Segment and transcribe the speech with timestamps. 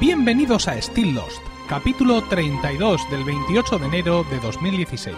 [0.00, 5.14] Bienvenidos a Still Lost, capítulo 32 del 28 de enero de 2016.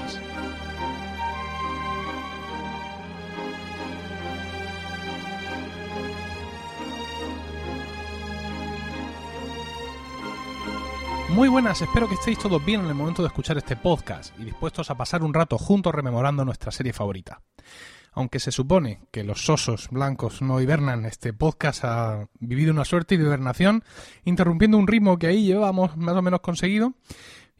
[11.29, 14.47] Muy buenas, espero que estéis todos bien en el momento de escuchar este podcast y
[14.47, 17.41] dispuestos a pasar un rato juntos rememorando nuestra serie favorita.
[18.13, 23.17] Aunque se supone que los sosos blancos no hibernan, este podcast ha vivido una suerte
[23.17, 23.85] de hibernación,
[24.25, 26.93] interrumpiendo un ritmo que ahí llevábamos más o menos conseguido.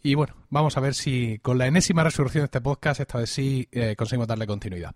[0.03, 3.31] Y bueno, vamos a ver si con la enésima resurrección de este podcast, esta vez
[3.31, 4.95] sí eh, conseguimos darle continuidad.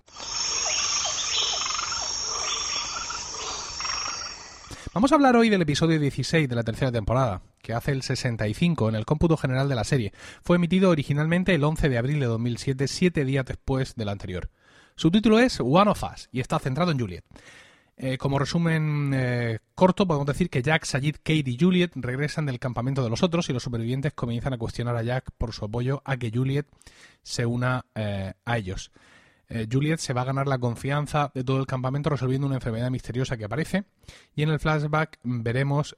[4.93, 8.89] Vamos a hablar hoy del episodio 16 de la tercera temporada, que hace el 65
[8.89, 10.13] en el cómputo general de la serie.
[10.43, 14.51] Fue emitido originalmente el 11 de abril de 2007, siete días después del anterior.
[14.97, 17.25] Su título es One of Us y está centrado en Juliet.
[17.99, 22.59] Eh, como resumen eh, corto, podemos decir que Jack, Sayid, Kate y Juliet regresan del
[22.59, 26.01] campamento de los otros y los supervivientes comienzan a cuestionar a Jack por su apoyo
[26.07, 26.67] a que Juliet
[27.23, 28.91] se una eh, a ellos.
[29.71, 33.37] Juliet se va a ganar la confianza de todo el campamento resolviendo una enfermedad misteriosa
[33.37, 33.85] que aparece
[34.35, 35.97] y en el flashback veremos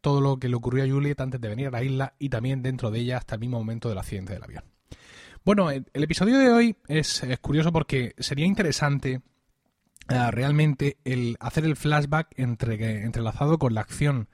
[0.00, 2.62] todo lo que le ocurrió a Juliet antes de venir a la isla y también
[2.62, 4.71] dentro de ella hasta el mismo momento del accidente del avión.
[5.44, 9.22] Bueno, el, episodio de hoy es, curioso porque sería interesante
[10.08, 14.28] eh, realmente el hacer el flashback entre, entrelazado con la acción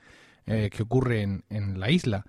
[0.44, 2.26] eh, que ocurre en, en la isla.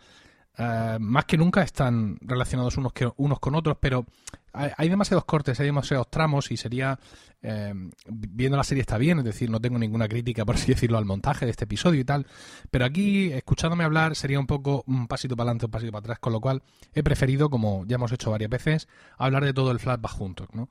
[0.61, 4.05] Eh, más que nunca están relacionados unos, que, unos con otros, pero
[4.51, 6.99] hay, demasiados cortes, hay demasiados tramos y sería,
[7.41, 7.73] eh,
[8.09, 11.05] viendo la serie está bien, es decir, no tengo ninguna crítica, por así decirlo, al
[11.05, 12.27] montaje de este episodio y tal,
[12.71, 16.19] pero aquí, escuchándome hablar, sería un poco un pasito para adelante, un pasito para atrás,
[16.19, 16.61] con lo cual
[16.93, 20.69] he preferido, como ya hemos hecho varias veces, hablar de todo el flashback juntos, ¿no?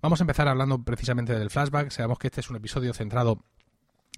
[0.00, 3.42] Vamos a empezar hablando precisamente del flashback, sabemos que este es un episodio centrado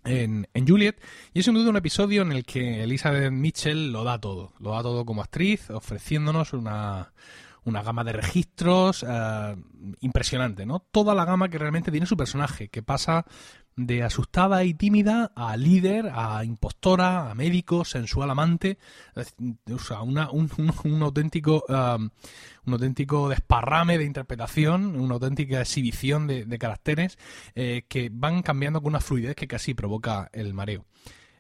[0.06, 0.96] en, Juliet.
[1.34, 4.52] Y es sin duda un episodio en el que Elizabeth Mitchell lo da todo.
[4.60, 7.12] Lo da todo como actriz, ofreciéndonos una,
[7.66, 9.56] una gama de registros eh,
[10.00, 10.78] impresionante, ¿no?
[10.78, 13.27] Toda la gama que realmente tiene su personaje, que pasa
[13.77, 18.78] de asustada y tímida a líder, a impostora, a médico, sensual amante,
[19.71, 20.50] o sea, una, un,
[20.84, 22.09] un, auténtico um,
[22.66, 27.19] un auténtico desparrame de interpretación, una auténtica exhibición de, caracteres
[27.55, 30.87] eh, que van cambiando con una fluidez que casi provoca el mareo.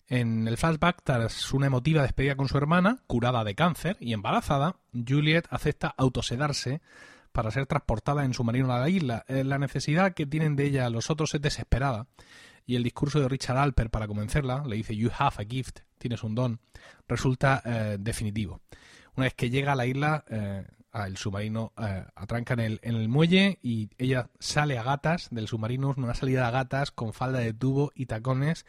[0.08, 4.76] En el flashback, tras una emotiva despedida con su hermana, curada de cáncer y embarazada,
[4.92, 6.80] Juliet acepta autosedarse
[7.32, 9.24] para ser transportada en su marino a la isla.
[9.26, 12.06] Eh, la necesidad que tienen de ella los otros es desesperada
[12.66, 16.22] y el discurso de Richard Alper para convencerla, le dice You have a gift, tienes
[16.22, 16.60] un don,
[17.08, 18.60] resulta eh, definitivo.
[19.16, 21.72] Una vez que llega a la isla, eh, el submarino
[22.14, 26.48] atranca en el, en el muelle y ella sale a gatas del submarino, una salida
[26.48, 28.64] a gatas con falda de tubo y tacones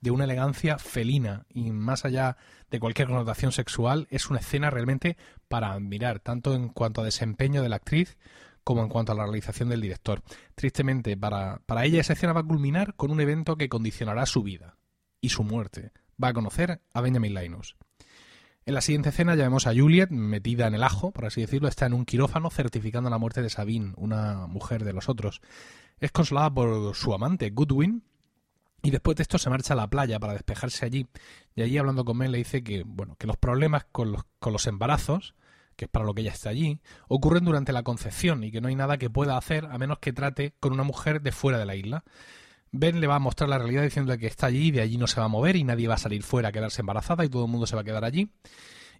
[0.00, 2.36] de una elegancia felina y más allá
[2.70, 5.16] de cualquier connotación sexual, es una escena realmente
[5.48, 8.16] para admirar, tanto en cuanto a desempeño de la actriz
[8.64, 10.22] como en cuanto a la realización del director.
[10.54, 14.42] Tristemente, para, para ella esa escena va a culminar con un evento que condicionará su
[14.42, 14.76] vida
[15.20, 15.92] y su muerte.
[16.22, 17.76] Va a conocer a Benjamin Linus.
[18.68, 21.68] En la siguiente escena ya vemos a Juliet metida en el ajo, por así decirlo,
[21.68, 25.40] está en un quirófano certificando la muerte de Sabine, una mujer de los otros.
[26.00, 28.04] Es consolada por su amante, Goodwin,
[28.88, 31.06] y después de esto se marcha a la playa para despejarse allí.
[31.54, 34.54] Y allí hablando con él le dice que, bueno, que los problemas con los, con
[34.54, 35.34] los embarazos,
[35.76, 38.68] que es para lo que ella está allí, ocurren durante la concepción y que no
[38.68, 41.66] hay nada que pueda hacer a menos que trate con una mujer de fuera de
[41.66, 42.02] la isla.
[42.72, 45.06] Ben le va a mostrar la realidad diciendo que está allí y de allí no
[45.06, 47.44] se va a mover y nadie va a salir fuera a quedarse embarazada y todo
[47.44, 48.30] el mundo se va a quedar allí.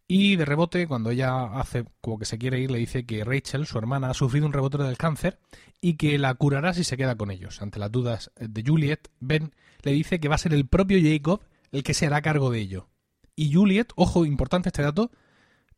[0.07, 3.67] Y de rebote, cuando ella hace como que se quiere ir, le dice que Rachel,
[3.67, 5.39] su hermana, ha sufrido un rebote del cáncer
[5.81, 7.63] y que la curará si se queda con ellos.
[7.63, 11.43] Ante las dudas de Juliet, Ben le dice que va a ser el propio Jacob
[11.73, 12.89] el que se hará cargo de ello.
[13.37, 15.11] Y Juliet, ojo, importante este dato,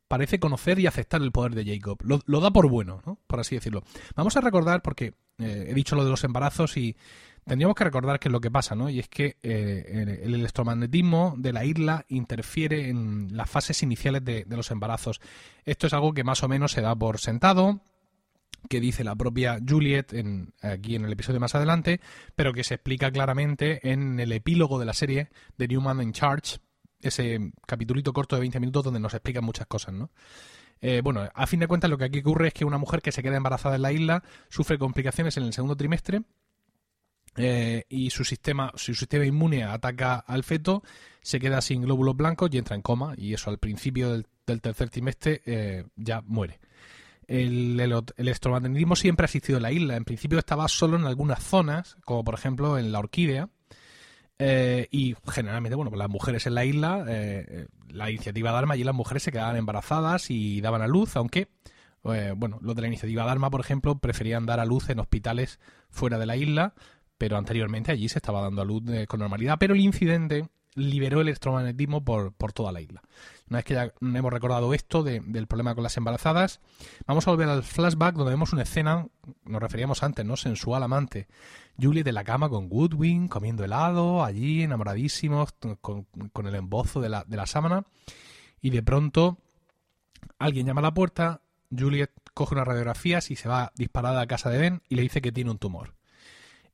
[0.07, 1.99] parece conocer y aceptar el poder de Jacob.
[2.03, 3.19] Lo, da por bueno, ¿no?
[3.27, 3.83] Por así decirlo.
[4.15, 6.95] Vamos a recordar, porque eh, he dicho lo de los embarazos y
[7.45, 8.89] tendríamos que recordar qué es lo que pasa, ¿no?
[8.89, 14.43] Y es que eh, el electromagnetismo de la isla interfiere en las fases iniciales de,
[14.45, 15.21] de los embarazos.
[15.65, 17.81] Esto es algo que más o menos se da por sentado,
[18.69, 21.99] que dice la propia Juliet en, aquí en el episodio más adelante,
[22.35, 26.59] pero que se explica claramente en el epílogo de la serie de Newman in Charge,
[27.01, 30.11] ese capitulito corto de 20 minutos donde nos explican muchas cosas, ¿no?
[30.81, 33.11] Eh, bueno, a fin de cuentas lo que aquí ocurre es que una mujer que
[33.11, 36.23] se queda embarazada en la isla sufre complicaciones en el segundo trimestre
[37.35, 40.81] eh, y su sistema, su sistema inmune ataca al feto,
[41.21, 44.25] se queda sin glóbulos blancos y entra en coma y eso al principio del,
[44.61, 46.59] tercer trimestre eh, ya muere
[47.31, 49.95] el, electromagnetismo siempre ha existido en la isla.
[49.95, 53.49] En principio estaba solo en algunas zonas, como por ejemplo en la orquídea,
[54.43, 58.95] Eh, y generalmente, bueno, las mujeres en la isla, eh, la iniciativa Dharma, allí las
[58.95, 61.47] mujeres se quedaban embarazadas y daban a luz, aunque,
[62.05, 65.59] eh, bueno, los de la iniciativa Dharma, por ejemplo, preferían dar a luz en hospitales
[65.91, 66.73] fuera de la isla,
[67.19, 69.57] pero anteriormente allí se estaba dando a luz con normalidad.
[69.59, 73.01] Pero el incidente liberó el electromagnetismo por, por toda la isla.
[73.49, 76.61] Una vez que ya hemos recordado esto del problema con las embarazadas,
[77.05, 79.07] vamos a volver al flashback donde vemos una escena,
[79.43, 80.37] nos referíamos antes, ¿no?
[80.37, 81.27] Sensual amante.
[81.79, 86.07] Juliet en la cama con Goodwin, comiendo helado, allí, enamoradísimos, con,
[86.47, 87.85] el embozo de la, de la sábana.
[88.61, 89.37] Y de pronto,
[90.39, 91.41] alguien llama a la puerta,
[91.77, 95.21] Juliet coge unas radiografías y se va disparada a casa de Ben y le dice
[95.21, 95.93] que tiene un tumor.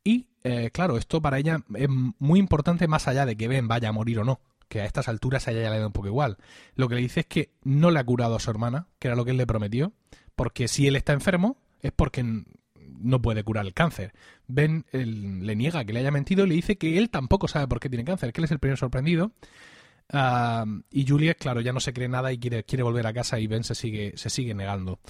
[0.07, 3.89] Y, eh, claro, esto para ella es muy importante más allá de que Ben vaya
[3.89, 4.39] a morir o no
[4.69, 6.37] que a estas alturas a ella ya le da un poco igual.
[6.75, 9.15] Lo que le dice es que no le ha curado a su hermana, que era
[9.17, 9.91] lo que él le prometió,
[10.35, 14.13] porque si él está enfermo es porque no puede curar el cáncer.
[14.47, 17.81] Ben le niega que le haya mentido y le dice que él tampoco sabe por
[17.81, 19.33] qué tiene cáncer, que él es el primer sorprendido.
[20.91, 23.47] y Juliet, claro, ya no se cree nada y quiere, quiere volver a casa y
[23.47, 25.01] Ben se sigue, se sigue negando.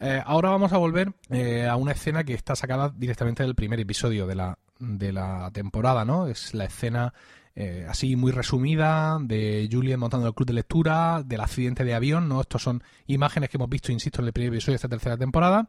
[0.00, 3.80] Eh, ahora vamos a volver eh, a una escena que está sacada directamente del primer
[3.80, 6.26] episodio de la, de la temporada, ¿no?
[6.26, 7.14] Es la escena
[7.56, 12.28] eh, así muy resumida de Julian montando el club de lectura, del accidente de avión,
[12.28, 12.40] ¿no?
[12.40, 15.68] Estos son imágenes que hemos visto, insisto, en el primer episodio de esta tercera temporada.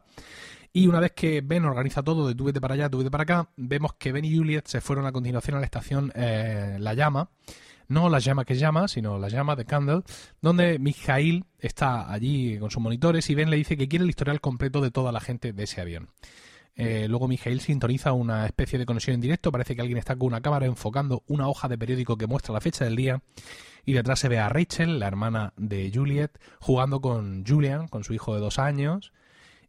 [0.72, 3.22] Y una vez que Ben organiza todo de tú vete para allá, tú vete para
[3.22, 6.92] acá, vemos que Ben y Juliet se fueron a continuación a la estación eh, La
[6.94, 7.30] Llama,
[7.88, 10.02] no la llama que llama, sino la llama de Candle,
[10.40, 14.40] donde Mikhail está allí con sus monitores y Ben le dice que quiere el historial
[14.40, 16.08] completo de toda la gente de ese avión.
[16.78, 19.50] Eh, luego Mijail sintoniza una especie de conexión en directo.
[19.50, 22.60] Parece que alguien está con una cámara enfocando una hoja de periódico que muestra la
[22.60, 23.22] fecha del día.
[23.86, 28.12] Y detrás se ve a Rachel, la hermana de Juliet, jugando con Julian, con su
[28.12, 29.12] hijo de dos años.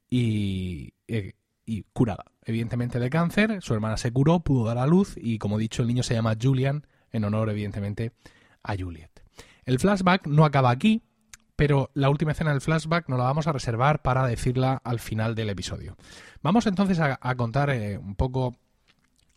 [0.10, 1.34] Y, eh,
[1.66, 3.62] y curada, evidentemente, de cáncer.
[3.62, 5.16] Su hermana se curó, pudo dar a luz.
[5.16, 8.12] Y como he dicho, el niño se llama Julian, en honor, evidentemente,
[8.64, 9.12] a Juliet.
[9.66, 11.04] El flashback no acaba aquí,
[11.56, 15.36] pero la última escena del flashback nos la vamos a reservar para decirla al final
[15.36, 15.98] del episodio.
[16.42, 18.56] Vamos entonces a, contar eh, un poco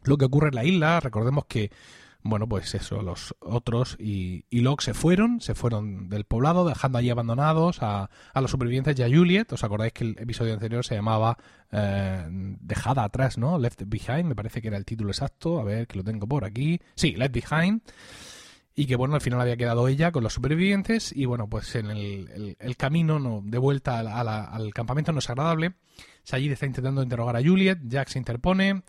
[0.05, 1.01] lo que ocurre en la isla.
[1.01, 1.71] Recordemos que,
[2.23, 6.99] bueno, pues eso, los otros y, y Locke se fueron, se fueron del poblado, dejando
[6.99, 9.53] allí abandonados a, los supervivientes y a Juliet.
[9.53, 11.39] ¿Os acordáis que el episodio anterior se llamaba
[11.73, 13.59] eh, Dejada atrás, ¿no?
[13.59, 15.61] Left Behind, me parece que era el título exacto.
[15.61, 16.81] A ver, que lo tengo por aquí.
[16.95, 17.83] Sí, Left Behind
[18.75, 21.91] y que bueno, al final había quedado ella con los supervivientes y bueno, pues en
[21.91, 25.75] el, el, camino no, de vuelta al campamento no es agradable.
[26.23, 28.83] Sayid está intentando interrogar a Juliet, Jack se interpone,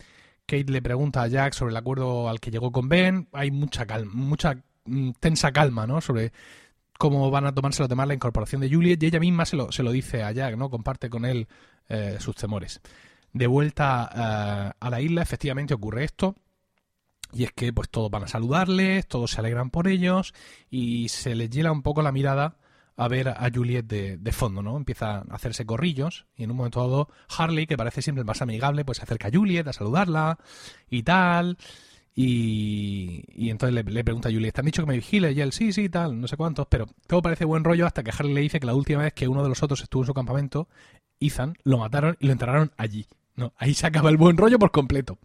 [0.46, 3.86] Kate le pregunta a Jack sobre el acuerdo al que llegó con Ben, hay mucha
[3.86, 6.00] calma, mucha mm, tensa calma, ¿no?
[6.00, 6.32] Sobre
[6.98, 9.82] cómo van a tomárselo tomar la incorporación de Juliet y ella misma se lo, se
[9.82, 10.70] lo dice a Jack, ¿no?
[10.70, 11.48] Comparte con él
[11.88, 12.80] eh, sus temores.
[13.32, 16.36] De vuelta eh, a la isla, efectivamente ocurre esto
[17.32, 20.34] y es que pues todos van a saludarles, todos se alegran por ellos
[20.70, 22.56] y se les hiela un poco la mirada
[22.96, 24.76] a ver a Juliet de, fondo, ¿no?
[24.76, 28.42] Empieza a hacerse corrillos y en un momento dado Harley, que parece siempre el más
[28.42, 30.38] amigable, pues se acerca a Juliet a saludarla
[30.90, 31.58] y tal.
[32.14, 35.32] Y, y entonces le, pregunta a Juliet, ¿te han dicho que me vigile?
[35.32, 38.10] Y él, sí, sí, tal, no sé cuántos, pero todo parece buen rollo hasta que
[38.10, 40.14] Harley le dice que la última vez que uno de los otros estuvo en su
[40.14, 40.68] campamento,
[41.20, 43.06] Ethan, lo mataron y lo enterraron allí.
[43.34, 45.18] No, ahí se acaba el buen rollo por completo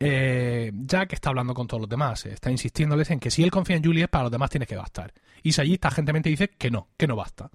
[0.00, 3.76] eh, Jack está hablando con todos los demás, está insistiéndoles en que si él confía
[3.76, 5.12] en Juliet, para los demás tiene que bastar.
[5.42, 7.50] Y Sayid gentemente dice que no, que no basta.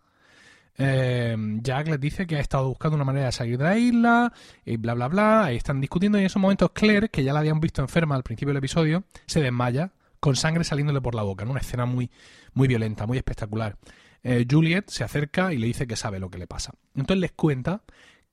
[0.77, 4.33] Eh, Jack les dice que ha estado buscando una manera de salir de la isla
[4.63, 5.45] y bla bla bla.
[5.45, 8.23] Ahí están discutiendo y en esos momentos Claire, que ya la habían visto enferma al
[8.23, 12.11] principio del episodio, se desmaya con sangre saliéndole por la boca, en una escena muy,
[12.53, 13.77] muy violenta, muy espectacular.
[14.23, 16.73] Eh, Juliet se acerca y le dice que sabe lo que le pasa.
[16.95, 17.83] Entonces les cuenta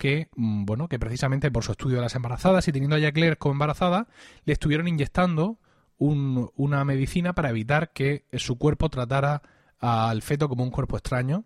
[0.02, 3.36] que, mm, bueno, que precisamente por su estudio de las embarazadas y teniendo a Claire
[3.36, 4.08] como embarazada,
[4.44, 5.60] le estuvieron inyectando
[5.96, 9.42] una medicina para evitar que su cuerpo tratara
[9.78, 11.44] al feto como un cuerpo extraño,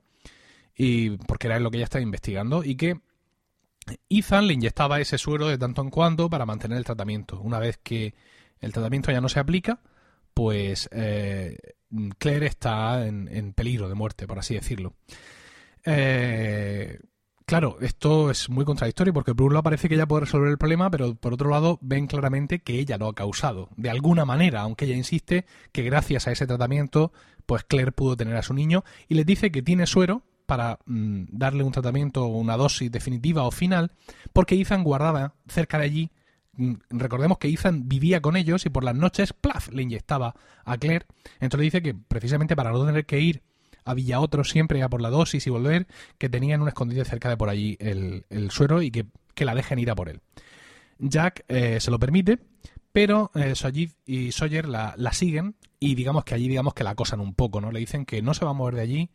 [0.75, 2.99] y porque era lo que ella estaba investigando, y que
[4.09, 7.39] Ethan le inyectaba ese suero de tanto en cuando para mantener el tratamiento.
[7.43, 8.15] Una vez que
[8.61, 9.81] el tratamiento ya no se aplica,
[10.33, 11.59] pues eh,
[12.17, 14.95] Claire está en, en, peligro de muerte, por así decirlo.
[15.85, 16.99] Eh,
[17.49, 20.59] Claro, esto es muy contradictorio porque por un lado parece que ella puede resolver el
[20.59, 23.69] problema, pero por otro lado ven claramente que ella lo ha causado.
[23.77, 27.13] De alguna manera, aunque ella insiste que gracias a ese tratamiento,
[27.47, 31.27] pues Claire pudo tener a su niño y le dice que tiene suero para mm,
[31.31, 33.93] darle un tratamiento o una dosis definitiva o final,
[34.33, 36.11] porque Ethan guardaba cerca de allí.
[36.55, 40.35] Mm, recordemos que Ethan vivía con ellos y por las noches, plaf, le inyectaba
[40.65, 41.07] a Claire.
[41.39, 43.43] Entonces dice que precisamente para no tener que ir
[43.87, 45.87] había otro siempre a por la dosis y volver,
[46.19, 49.07] que tenían un escondite cerca de por allí el, suero y que,
[49.45, 50.21] la dejen ir a por él.
[50.99, 52.39] Jack eh, se lo permite,
[52.93, 53.55] Pero eh,
[54.07, 57.61] y Sawyer la, la, siguen y digamos que allí digamos que la acosan un poco,
[57.61, 57.71] ¿no?
[57.71, 59.11] Le dicen que no se va a mover de allí,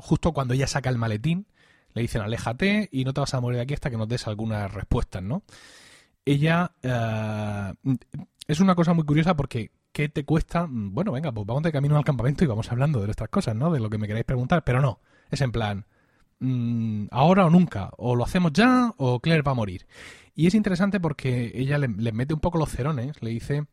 [0.00, 1.46] justo cuando ella saca el maletín,
[1.94, 4.26] le dicen aléjate y no te vas a mover de aquí hasta que nos des
[4.26, 5.42] algunas respuestas, ¿no?
[6.24, 7.74] Ella eh,
[8.46, 10.66] es una cosa muy curiosa porque ¿qué te cuesta?
[10.68, 13.72] Bueno, venga, pues vamos de camino al campamento y vamos hablando de nuestras cosas, ¿no?
[13.72, 15.86] De lo que me queréis preguntar, pero no, es en plan,
[16.40, 19.86] mmm, ahora o nunca, o lo hacemos ya o Claire va a morir.
[20.34, 23.66] Y es interesante porque ella le, mete un poco los cerones, le dice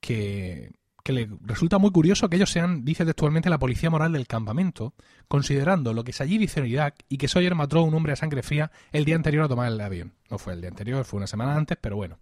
[0.00, 0.70] que,
[1.02, 4.94] que le resulta muy curioso que ellos sean, dice textualmente, la policía moral del campamento,
[5.26, 8.16] considerando lo que allí dice en Irak y que Sawyer mató a un hombre a
[8.16, 10.12] sangre fría el día anterior a tomar el avión.
[10.30, 12.18] No fue el día anterior, fue una semana antes, pero bueno.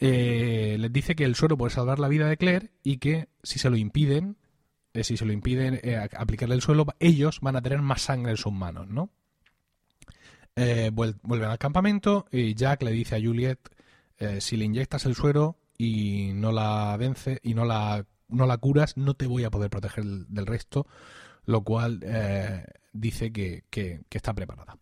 [0.00, 3.58] Eh, les dice que el suero puede salvar la vida de Claire y que si
[3.58, 4.36] se lo impiden,
[4.94, 8.30] eh, si se lo impiden eh, aplicarle el suelo, ellos van a tener más sangre
[8.30, 9.10] en sus manos, ¿no?
[10.92, 13.60] vuelven al campamento y Jack le dice a Juliet,
[14.40, 18.96] si le inyectas el suero, y no la vence y no la, no la curas,
[18.96, 20.88] no te voy a poder proteger del resto,
[21.44, 22.00] lo cual
[22.92, 24.76] dice que, que, está preparada.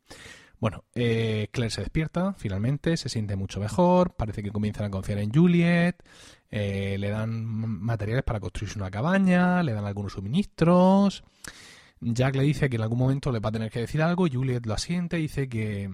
[0.58, 5.18] Bueno, eh, Claire se despierta finalmente, se siente mucho mejor, parece que comienzan a confiar
[5.18, 5.96] en Juliet,
[6.50, 11.24] eh, le dan materiales para construirse una cabaña, le dan algunos suministros.
[12.00, 14.64] Jack le dice que en algún momento le va a tener que decir algo, Juliet
[14.66, 15.90] lo asiente, dice que,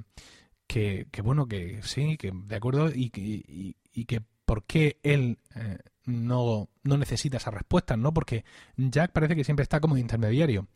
[0.67, 5.79] que, bueno, que sí, que de acuerdo y, y, y que por qué él eh,
[6.05, 8.13] no, no, necesita esas respuestas, ¿no?
[8.13, 8.45] Porque
[8.77, 10.67] Jack parece que siempre está como de intermediario.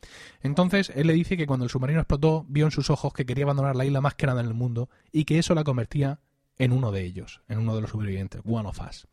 [0.40, 3.44] Entonces, él le dice que cuando el submarino explotó, vio en sus ojos que quería
[3.44, 6.20] abandonar la isla más que nada en el mundo y que eso la convertía
[6.56, 9.06] en uno de ellos, en uno de los supervivientes, One of Us.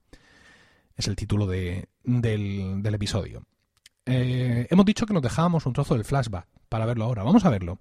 [0.96, 3.44] Es el título de, del, episodio.
[4.06, 7.24] Eh, hemos dicho que nos dejábamos un trozo del flashback para verlo ahora.
[7.24, 7.80] Vamos a verlo.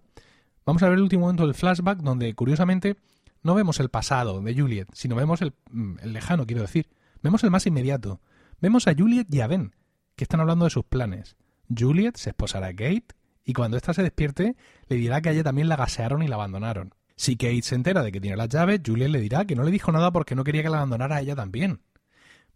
[0.67, 2.97] Vamos a ver el último momento del flashback donde, curiosamente,
[3.43, 6.89] no vemos el pasado de Juliet, sino vemos el, mm, el, lejano, quiero decir.
[7.23, 8.21] Vemos el más inmediato.
[8.61, 9.75] Vemos a Juliet y a Ben,
[10.17, 11.37] que están hablando de sus planes.
[11.69, 13.07] Juliet se esposará a Kate
[13.45, 14.57] y cuando ésta se despierte
[14.89, 16.95] le dirá que a ella también la gasearon y la abandonaron.
[17.17, 19.71] Si Kate se entera de que tiene las llaves, Juliet le dirá que no le
[19.71, 21.83] dijo nada porque no quería que la abandonara a ella también.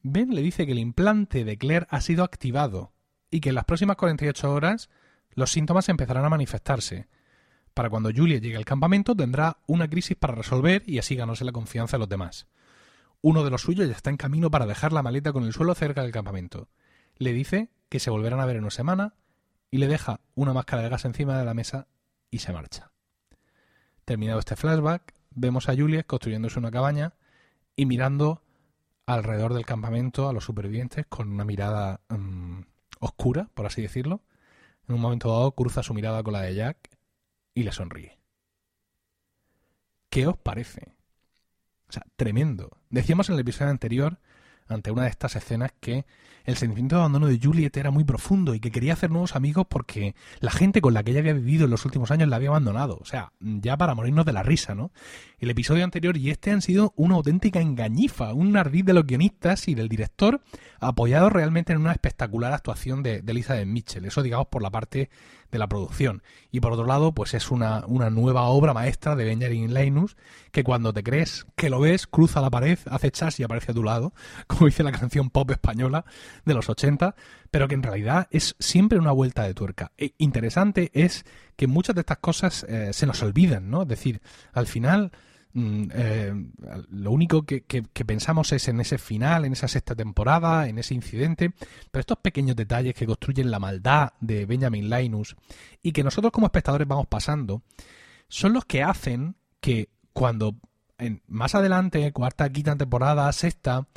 [0.03, 2.93] Ben le dice que el implante de Claire ha sido activado
[3.31, 4.89] y que en las próximas 48 horas
[5.35, 7.09] los síntomas empezarán a manifestarse,
[7.77, 11.53] para cuando Julia llegue al campamento tendrá una crisis para resolver y así ganarse la
[11.53, 12.47] confianza de los demás.
[13.21, 15.75] Uno de los suyos ya está en camino para dejar la maleta con el suelo
[15.75, 16.71] cerca del campamento.
[17.19, 19.13] Le dice que se volverán a ver en una semana
[19.71, 21.87] y le deja una máscara de gas encima de la mesa
[22.31, 22.93] y se marcha.
[24.07, 27.13] Terminado este flashback, vemos a Juliet construyéndose una cabaña
[27.77, 28.41] y mirando
[29.05, 32.65] alrededor del campamento a los supervivientes con una mirada um,
[33.01, 34.23] oscura, por así decirlo.
[34.89, 36.96] En un momento dado cruza su mirada con la de Jack
[37.57, 38.19] y le sonríe.
[40.11, 40.95] ¿Qué os parece?
[41.89, 42.79] O sea, tremendo.
[42.91, 44.21] Decíamos en el episodio anterior,
[44.69, 46.05] ante una de estas escenas, que
[46.47, 49.67] el sentimiento de abandono de Juliet era muy profundo y que quería hacer nuevos amigos
[49.69, 52.51] porque la gente con la que ella había vivido en los últimos años la había
[52.51, 52.99] abandonado.
[53.01, 54.93] O sea, ya para morirnos de la risa, ¿no?
[55.39, 59.67] El episodio anterior y este han sido una auténtica engañifa, un ardid de los guionistas
[59.67, 60.41] y del director,
[60.79, 64.05] apoyado realmente en una espectacular actuación de, de Elizabeth Mitchell.
[64.05, 65.11] Eso, digamos, por la parte
[65.51, 66.23] de la producción.
[66.51, 70.17] Y por otro lado, pues es una, una nueva obra maestra de Benjamin Linus
[70.53, 73.75] que cuando te crees que lo ves, cruza la pared, hace chas y aparece a
[73.75, 74.13] tu lado,
[74.57, 76.05] como dice la canción pop española
[76.45, 77.15] de los 80,
[77.51, 79.93] pero que en realidad es siempre una vuelta de tuerca.
[79.99, 81.25] E interesante es
[81.57, 83.83] que muchas de estas cosas eh, se nos olvidan, ¿no?
[83.83, 84.21] Es decir,
[84.53, 85.13] al final
[85.59, 86.35] Mm, eh,
[86.91, 87.63] lo único que,
[88.05, 91.51] pensamos es en ese final, en esa sexta temporada, en ese incidente,
[91.91, 95.35] pero estos pequeños detalles que construyen la maldad de Benjamin Linus
[95.83, 97.63] y que nosotros como espectadores vamos pasando,
[98.29, 100.57] son los que hacen que cuando
[100.99, 103.89] en, más adelante, cuarta, quinta temporada, sexta,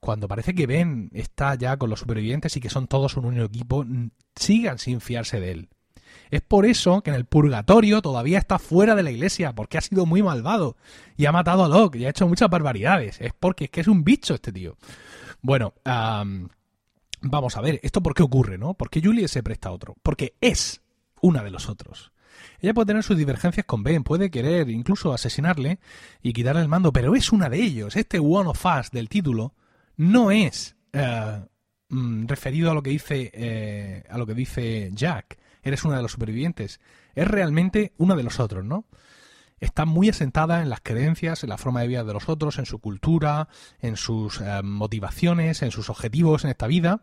[0.00, 3.44] cuando parece que Ben está ya con los supervivientes y que son todos un único
[3.44, 3.84] equipo,
[4.34, 5.68] sigan sin fiarse de él.
[6.30, 9.80] Es por eso que en el purgatorio todavía está fuera de la iglesia, porque ha
[9.80, 10.76] sido muy malvado
[11.16, 13.20] y ha matado a Locke y ha hecho muchas barbaridades.
[13.20, 14.76] Es porque es que es un bicho este tío.
[15.42, 18.74] Bueno, vamos a ver, ¿esto por qué ocurre, no?
[18.74, 19.96] ¿Por qué Julie se presta a otro?
[20.02, 20.82] Porque es
[21.20, 22.12] una de los otros.
[22.60, 25.78] Ella puede tener sus divergencias con Ben, puede querer incluso asesinarle
[26.22, 27.96] y quitarle el mando, pero es una de ellos.
[27.96, 29.54] Este One of Us del título
[30.00, 31.44] no es eh,
[31.90, 36.02] mm, referido a lo que dice eh, a lo que dice Jack eres una de
[36.02, 36.80] los supervivientes.
[37.14, 38.86] Es realmente uno de los otros, ¿no?
[39.58, 42.64] Está muy asentada en las creencias, en la forma de vida de los otros, en
[42.64, 43.48] su cultura,
[43.80, 47.02] en sus eh, motivaciones, en sus objetivos en esta vida.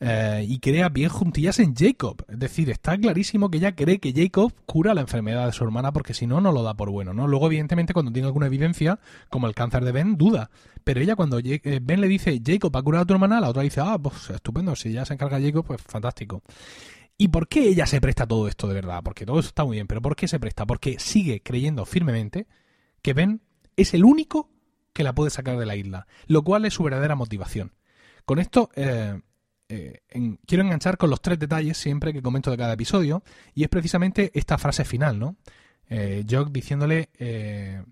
[0.00, 2.24] Eh, y crea bien juntillas en Jacob.
[2.28, 5.92] Es decir, está clarísimo que ella cree que Jacob cura la enfermedad de su hermana
[5.92, 7.26] porque si no, no lo da por bueno, ¿no?
[7.26, 8.98] Luego, evidentemente, cuando tiene alguna evidencia,
[9.30, 10.50] como el cáncer de Ben, duda.
[10.82, 13.62] Pero ella cuando eh, Ben le dice, Jacob ha curado a tu hermana, la otra
[13.62, 16.42] dice, ah, pues estupendo, si ya se encarga Jacob, pues fantástico.
[17.16, 19.00] ¿Y por qué ella se presta todo esto de verdad?
[19.04, 20.66] Porque todo eso está muy bien, pero ¿por qué se presta?
[20.66, 22.46] Porque sigue creyendo firmemente
[23.02, 23.40] que Ben
[23.76, 24.50] es el único
[24.92, 27.72] que la puede sacar de la isla, lo cual es su verdadera motivación.
[28.24, 29.20] Con esto eh,
[29.74, 33.22] eh, quiero enganchar con los tres detalles siempre que comento de cada episodio,
[33.54, 35.36] y es precisamente esta frase final, ¿no?
[35.88, 37.82] Eh, Jock diciéndole, eh,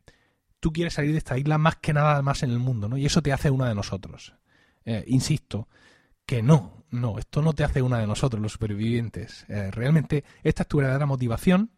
[0.60, 2.96] tú quieres salir de esta isla más que nada más en el mundo, ¿no?
[2.96, 4.34] Y eso te hace una de nosotros.
[5.06, 5.68] insisto,
[6.26, 9.46] que no, no, esto no te hace una de nosotros, los supervivientes.
[9.48, 11.70] realmente esta es tu verdadera motivación,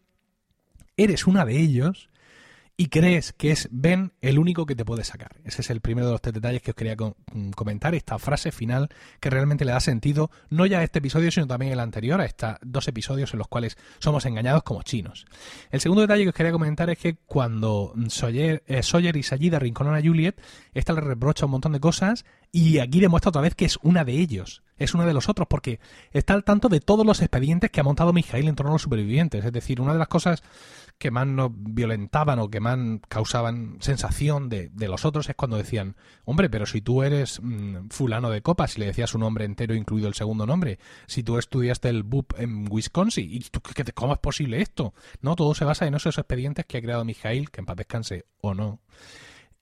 [0.97, 2.09] eres una de ellos
[2.77, 5.37] y crees que es Ben el único que te puede sacar.
[5.45, 8.51] Ese es el primero de los tres detalles que os quería mm, comentar, esta frase
[8.51, 8.89] final
[9.21, 12.25] que realmente le da sentido no ya a este episodio, sino también el anterior, a
[12.25, 15.27] estos dos episodios en los cuales somos engañados como chinos.
[15.71, 18.83] El segundo detalle que os quería comentar es que cuando Sawyer, eh,
[19.15, 20.41] y Sayida rinconan a Juliet,
[20.73, 22.25] esta le reprocha un montón de cosas
[22.55, 25.49] y aquí demuestra otra vez que es una de ellos, es una de los otros,
[25.51, 25.81] porque
[26.13, 28.83] está al tanto de todos los expedientes que ha montado Mijail en torno a los
[28.83, 29.45] supervivientes.
[29.45, 30.45] Es decir, una de las cosas
[30.97, 35.97] que más nos violentaban o que más causaban sensación de, los otros es cuando decían,
[36.25, 39.75] hombre, pero si tú eres mm, fulano de copas, si le decías su nombre entero,
[39.75, 43.61] incluido el segundo nombre, si tú estudiaste el BUP en Wisconsin, ¿y tú,
[43.95, 44.95] ¿cómo es posible esto?
[45.23, 48.27] No, todo se basa en esos expedientes que ha creado Mijail, que en paz descanse
[48.41, 48.79] o no.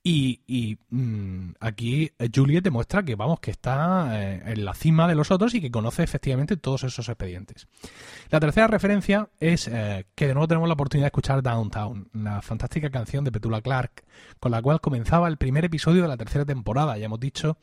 [0.05, 5.15] Y, mm, aquí eh, Juliet demuestra que, vamos, que está eh, en la cima de
[5.15, 7.69] los otros y que conoce efectivamente todos esos expedientes.
[8.31, 12.43] La tercera referencia es eh, que de nuevo tenemos la oportunidad de escuchar Downtown, la
[12.43, 14.03] fantástica canción de Petula Clark,
[14.41, 16.99] con la cual comenzaba el primer episodio de la tercera temporada.
[16.99, 17.57] Ya hemos dicho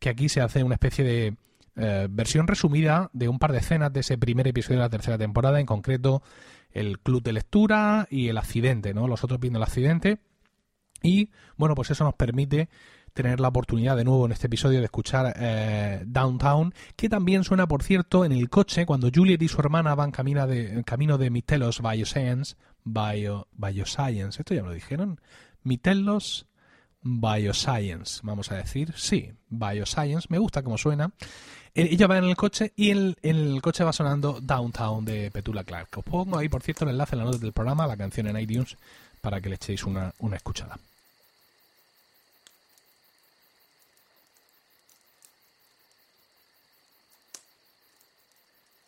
[0.00, 1.36] que aquí se hace una especie de
[2.08, 5.58] versión resumida de un par de escenas de ese primer episodio de la tercera temporada,
[5.58, 6.22] en concreto
[6.70, 9.08] el club de lectura y el accidente, ¿no?
[9.08, 10.20] Los otros viendo el accidente
[11.04, 12.68] y bueno, pues eso nos permite
[13.12, 17.68] tener la oportunidad de nuevo en este episodio de escuchar eh, Downtown, que también suena,
[17.68, 21.30] por cierto, en el coche cuando Juliet y su hermana van camino de, camino de
[21.30, 25.20] Mitelos Bioscience, Bio, esto ya me lo dijeron,
[25.62, 26.46] Mitelos
[27.02, 31.12] Bioscience, vamos a decir, sí, Bioscience, me gusta cómo suena.
[31.74, 35.64] Eh, ella va en el coche y en, el coche va sonando Downtown de Petula
[35.64, 35.88] Clark.
[35.98, 38.38] Os pongo ahí, por cierto, el enlace en la nota del programa, la canción en
[38.38, 38.76] iTunes,
[39.20, 40.78] para que le echéis una, una escuchada.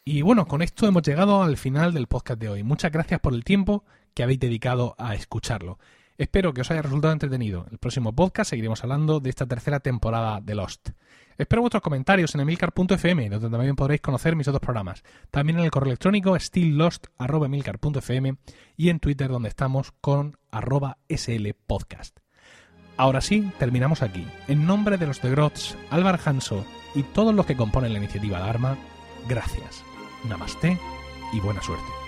[0.09, 2.63] Y bueno, con esto hemos llegado al final del podcast de hoy.
[2.63, 5.81] Muchas gracias por el tiempo que habéis dedicado a escucharlo.
[6.17, 7.67] Espero que os haya resultado entretenido.
[7.73, 10.91] El próximo podcast seguiremos hablando de esta tercera temporada de Lost.
[11.37, 15.03] Espero vuestros comentarios en emilcar.fm, donde también podréis conocer mis otros programas.
[15.33, 18.37] También en el correo electrónico stilllost.emilcar.fm
[18.77, 22.21] y en Twitter, donde estamos con arroba slpodcast.
[22.97, 24.25] Ahora sí, terminamos aquí.
[24.47, 26.65] En nombre de los de Grots, Álvaro Hanso
[26.95, 28.79] y todos los que componen la iniciativa Dharma,
[29.29, 29.86] gracias.
[30.25, 30.79] Namaste
[31.33, 32.06] y buena suerte.